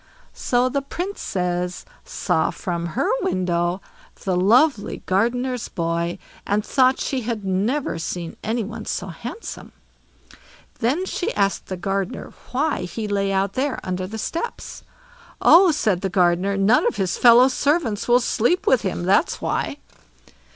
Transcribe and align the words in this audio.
So 0.33 0.67
the 0.67 0.81
Princess 0.81 1.85
saw 2.03 2.49
from 2.49 2.87
her 2.97 3.07
window 3.21 3.81
the 4.23 4.35
lovely 4.35 5.03
gardener's 5.05 5.69
boy, 5.69 6.17
and 6.43 6.65
thought 6.65 6.97
she 6.97 7.21
had 7.21 7.45
never 7.45 7.99
seen 7.99 8.35
any 8.43 8.63
one 8.63 8.85
so 8.85 9.09
handsome. 9.09 9.73
Then 10.79 11.05
she 11.05 11.31
asked 11.35 11.67
the 11.67 11.77
gardener 11.77 12.33
why 12.51 12.81
he 12.85 13.07
lay 13.07 13.31
out 13.31 13.53
there 13.53 13.79
under 13.83 14.07
the 14.07 14.17
steps. 14.17 14.81
"Oh", 15.39 15.69
said 15.69 16.01
the 16.01 16.09
gardener, 16.09 16.57
"none 16.57 16.87
of 16.87 16.95
his 16.95 17.15
fellow 17.19 17.47
servants 17.47 18.07
will 18.07 18.21
sleep 18.21 18.65
with 18.65 18.81
him; 18.81 19.03
that's 19.03 19.39
why." 19.39 19.77